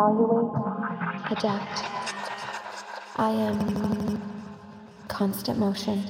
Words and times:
evaluate, 0.00 0.52
adapt. 1.30 1.84
I 3.16 3.30
am 3.30 4.22
constant 5.08 5.58
motion. 5.58 6.09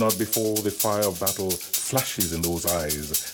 not 0.00 0.18
before 0.18 0.56
the 0.56 0.70
fire 0.70 1.06
of 1.06 1.20
battle 1.20 1.50
flashes 1.50 2.32
in 2.32 2.40
those 2.40 2.64
eyes. 2.64 3.29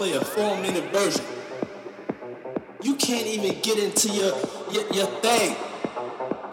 play 0.00 0.14
a 0.14 0.24
four 0.24 0.56
minute 0.62 0.90
version. 0.94 1.22
You 2.82 2.96
can't 2.96 3.26
even 3.26 3.60
get 3.60 3.76
into 3.76 4.08
your, 4.08 4.32
your, 4.72 4.88
your 4.96 5.06
thing. 5.20 5.54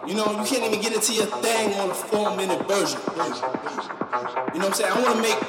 You 0.06 0.12
know, 0.12 0.28
you 0.36 0.44
can't 0.44 0.68
even 0.68 0.82
get 0.82 0.92
into 0.92 1.14
your 1.14 1.24
thing 1.40 1.72
on 1.80 1.88
a 1.88 1.94
four 1.94 2.36
minute 2.36 2.68
version. 2.68 3.00
You 4.52 4.60
know 4.60 4.68
what 4.68 4.68
I'm 4.68 4.72
saying? 4.74 4.92
I 4.92 5.00
want 5.00 5.16
to 5.16 5.22
make 5.24 5.40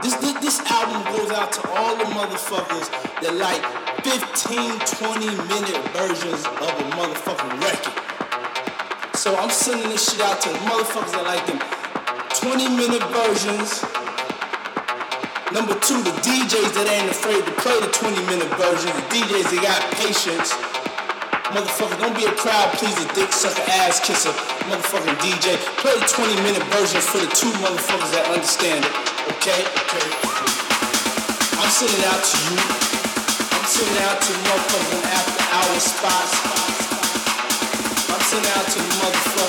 this, 0.00 0.14
this, 0.16 0.32
this 0.40 0.60
album 0.64 1.04
goes 1.12 1.30
out 1.32 1.52
to 1.52 1.68
all 1.76 1.94
the 1.98 2.08
motherfuckers 2.16 2.88
that 3.20 3.34
like 3.36 3.60
15, 4.00 4.80
20 4.96 5.26
minute 5.52 5.82
versions 5.92 6.40
of 6.40 6.72
a 6.72 6.84
motherfucking 6.96 7.52
record. 7.60 9.18
So 9.18 9.36
I'm 9.36 9.50
sending 9.50 9.90
this 9.90 10.10
shit 10.10 10.22
out 10.22 10.40
to 10.40 10.48
the 10.48 10.58
motherfuckers 10.72 11.12
that 11.12 11.24
like 11.28 11.44
them 11.44 11.60
20 12.32 12.76
minute 12.80 13.04
versions 13.12 13.84
Number 15.66 15.82
two, 15.82 15.98
the 15.98 16.14
DJs 16.22 16.78
that 16.78 16.86
ain't 16.86 17.10
afraid 17.10 17.42
to 17.42 17.50
play 17.58 17.74
the 17.82 17.90
20 17.90 18.14
minute 18.30 18.46
version. 18.54 18.86
The 18.86 19.02
DJs 19.10 19.50
that 19.50 19.60
got 19.66 19.82
patience. 19.98 20.54
Motherfucker, 21.50 21.98
don't 21.98 22.14
be 22.14 22.22
a 22.22 22.30
crowd 22.38 22.70
pleaser, 22.78 23.02
dick 23.18 23.34
sucker, 23.34 23.66
ass 23.82 23.98
kisser, 23.98 24.30
motherfucking 24.70 25.18
DJ. 25.18 25.58
Play 25.82 25.90
the 25.98 26.06
20 26.06 26.38
minute 26.46 26.62
version 26.70 27.02
for 27.02 27.18
the 27.18 27.26
two 27.34 27.50
motherfuckers 27.58 28.14
that 28.14 28.30
understand 28.30 28.86
it. 28.86 28.94
Okay? 29.42 29.58
Okay. 29.90 30.06
I'm 31.58 31.70
sending 31.74 31.98
out 32.14 32.22
to 32.22 32.36
you. 32.46 32.62
I'm 33.50 33.66
sending 33.66 33.98
out 34.06 34.22
to 34.22 34.32
motherfucking 34.46 35.02
after 35.02 35.42
hour 35.50 35.78
spots. 35.82 36.34
I'm 38.06 38.22
sending 38.22 38.54
out 38.54 38.70
to 38.70 38.78
motherfuckers. 39.02 39.45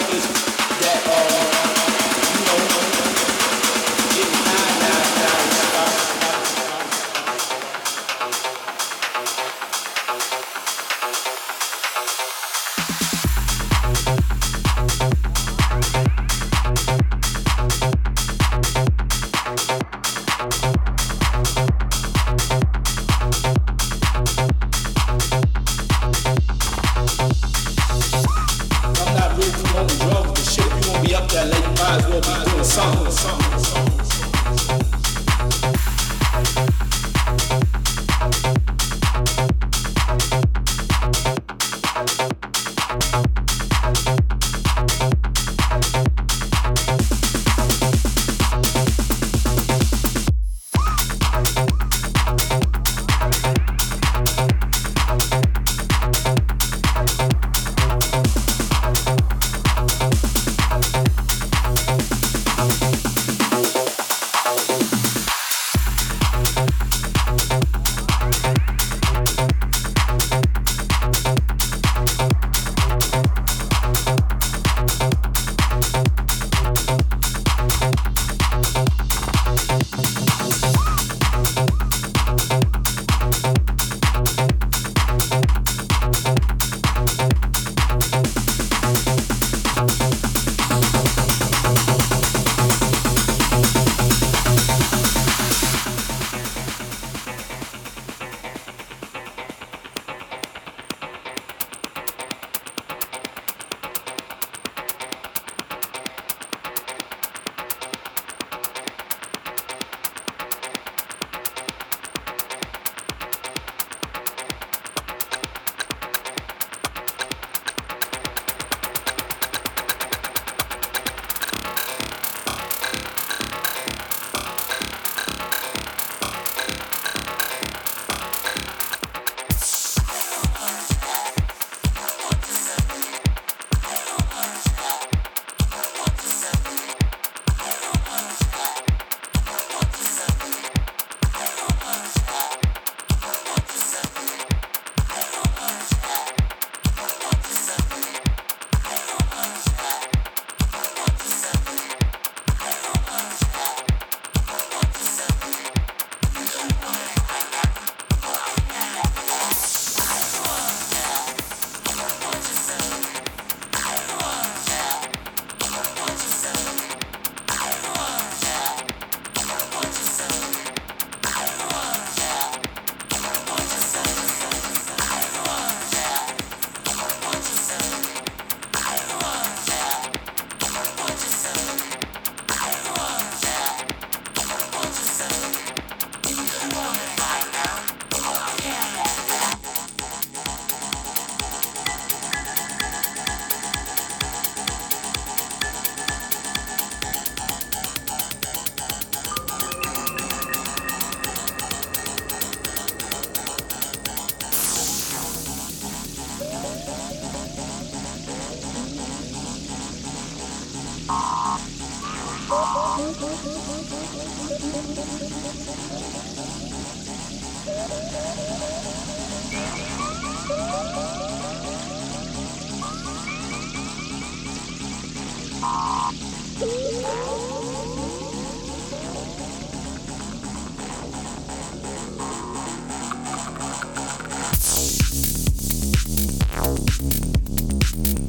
Thank 237.00 237.72
you. 237.72 237.77
Thank 237.90 238.28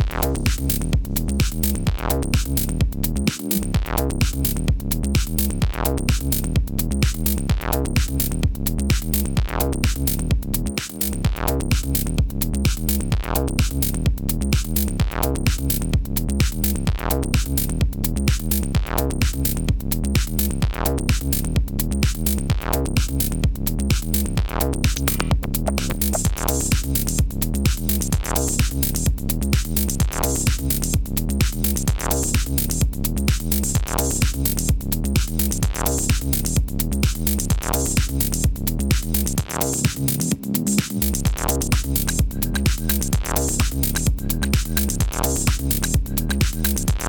Thank 29.51 29.89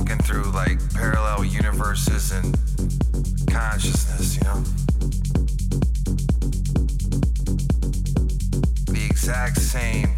walking 0.00 0.18
through 0.18 0.50
like 0.52 0.78
parallel 0.94 1.44
universes 1.44 2.32
and 2.32 2.56
consciousness, 3.50 4.36
you 4.36 4.42
know? 4.44 4.60
The 8.86 9.06
exact 9.10 9.58
same 9.58 10.08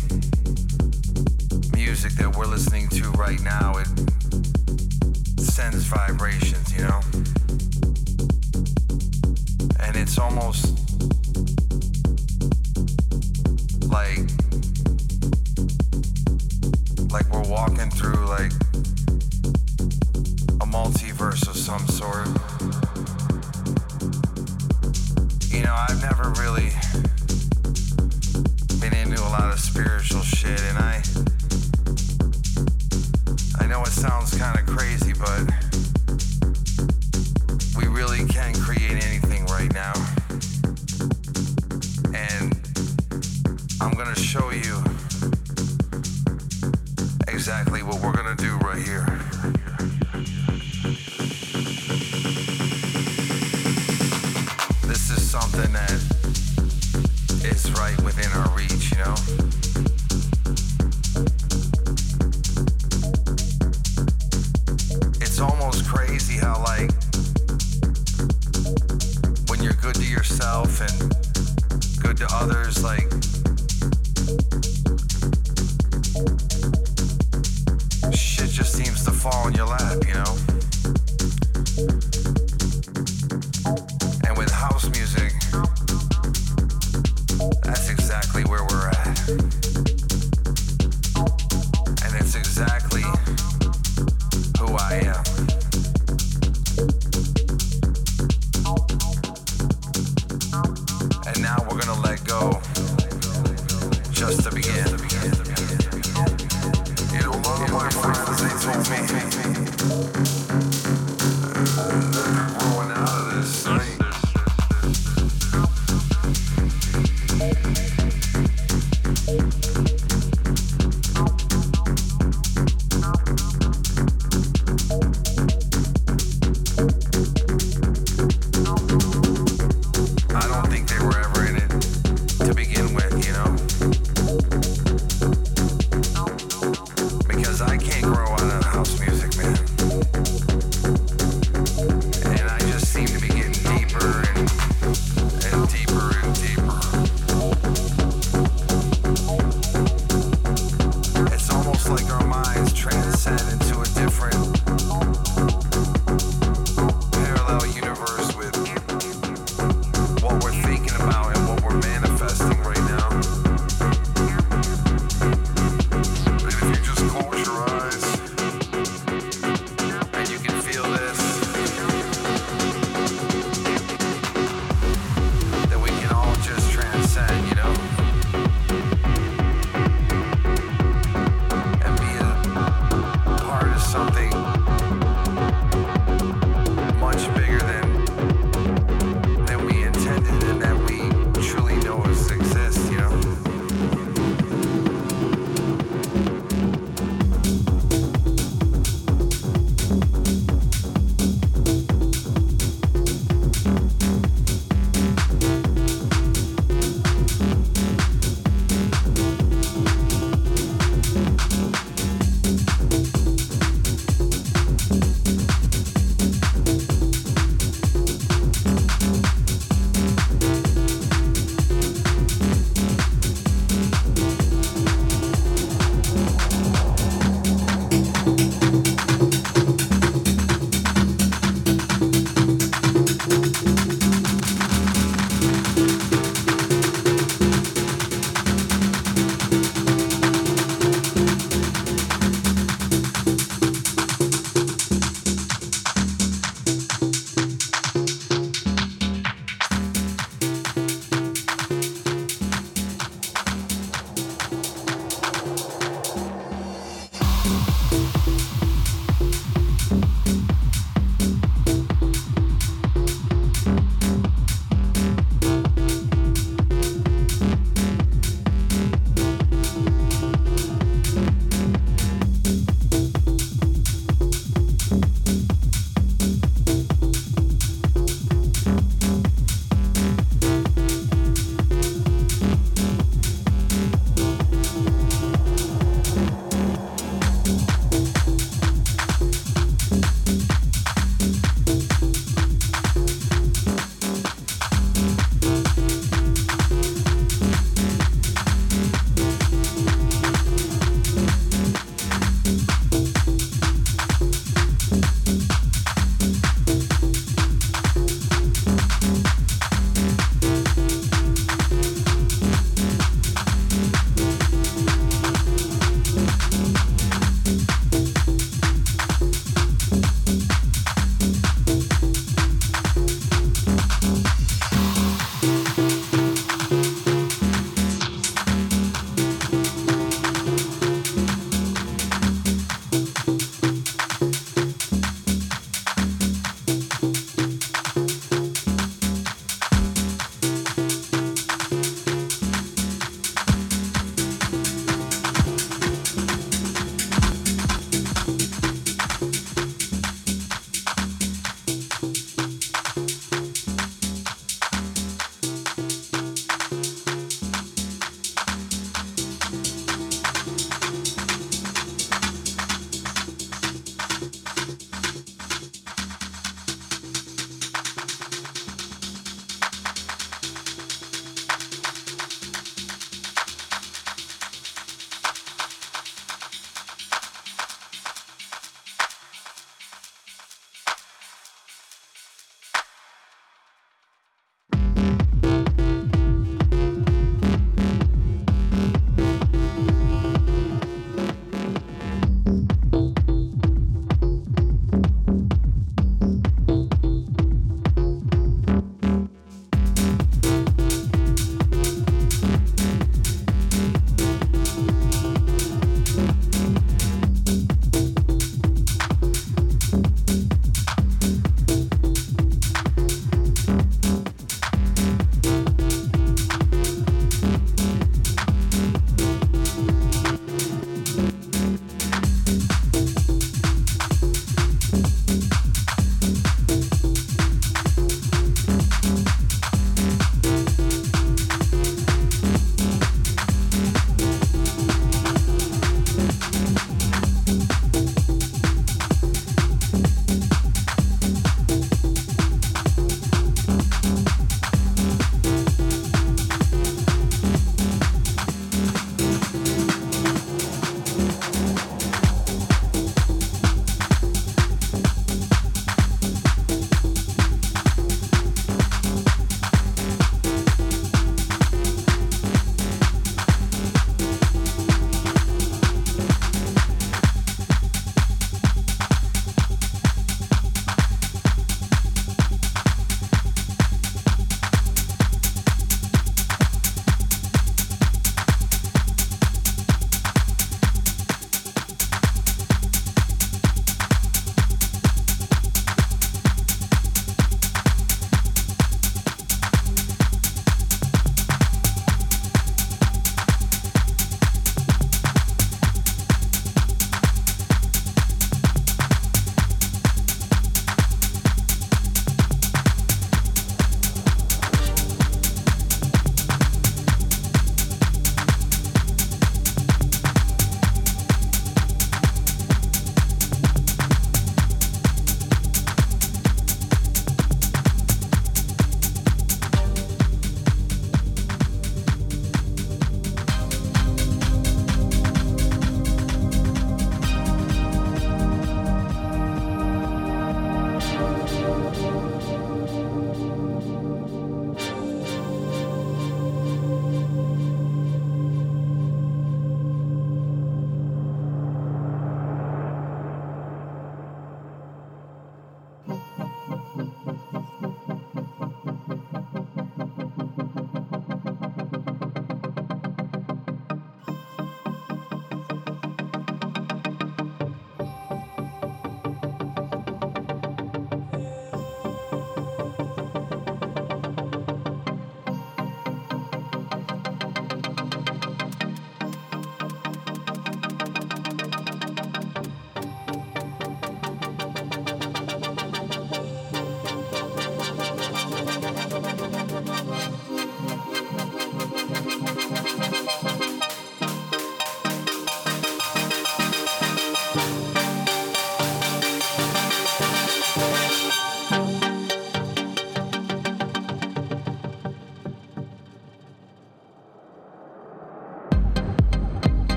music 1.74 2.12
that 2.12 2.32
we're 2.36 2.46
listening 2.46 2.88
to 2.90 3.10
right 3.12 3.42
now, 3.42 3.72
it 3.78 3.88
sends 5.40 5.84
vibrations, 5.86 6.72
you 6.72 6.82
know? 6.82 7.00
And 9.80 9.96
it's 9.96 10.16
almost 10.16 10.78
like 13.88 14.20
like 17.10 17.28
we're 17.32 17.50
walking 17.50 17.90
through 17.90 18.21
some 21.62 21.86
sort. 21.86 22.26
You 25.48 25.62
know, 25.62 25.72
I've 25.72 26.02
never 26.02 26.30
really 26.42 26.72
been 28.80 28.92
into 28.94 29.22
a 29.22 29.30
lot 29.30 29.52
of 29.52 29.60
spiritual 29.60 30.22
shit, 30.22 30.60
and 30.60 30.78
I. 30.78 31.00
I 33.60 33.68
know 33.68 33.80
it 33.82 33.92
sounds 33.92 34.36
kind 34.36 34.58
of 34.58 34.66
crazy, 34.66 35.12
but. 35.12 35.52
We 37.76 37.86
really 37.86 38.26
can't 38.26 38.56
create 38.58 39.04
anything 39.04 39.46
right 39.46 39.72
now. 39.72 39.92
And 42.12 42.58
I'm 43.80 43.92
gonna 43.92 44.16
show 44.16 44.50
you 44.50 44.82
exactly 47.28 47.84
what 47.84 48.02
we're 48.02 48.14
gonna 48.14 48.34
do 48.34 48.56
right 48.58 48.82
here. 48.82 49.11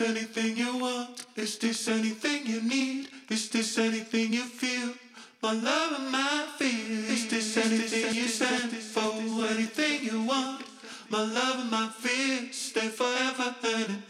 This 0.00 0.08
anything 0.08 0.56
you 0.56 0.78
want? 0.78 1.26
Is 1.36 1.58
this 1.58 1.88
anything 1.88 2.46
you 2.46 2.62
need? 2.62 3.08
Is 3.28 3.50
this 3.50 3.78
anything 3.78 4.32
you 4.32 4.44
feel? 4.44 4.94
My 5.42 5.52
love 5.52 6.00
and 6.00 6.10
my 6.10 6.46
fear. 6.58 7.12
Is 7.12 7.28
this 7.28 7.56
anything 7.56 8.14
you 8.14 8.28
stand 8.28 8.72
for? 8.72 9.12
Anything 9.46 10.04
you 10.04 10.22
want? 10.22 10.64
My 11.10 11.22
love 11.22 11.60
and 11.60 11.70
my 11.70 11.88
fear 11.88 12.52
stay 12.52 12.88
forever 12.88 13.54
hand 13.62 13.90
in 13.90 14.02